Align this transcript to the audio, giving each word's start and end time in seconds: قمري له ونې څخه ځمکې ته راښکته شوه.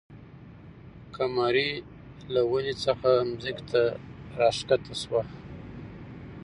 قمري 1.15 1.71
له 2.33 2.41
ونې 2.49 2.73
څخه 2.85 3.09
ځمکې 3.43 3.63
ته 3.71 3.81
راښکته 4.39 4.93
شوه. 5.01 5.21